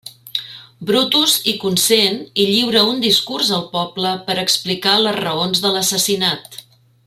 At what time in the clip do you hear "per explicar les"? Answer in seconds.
4.31-5.19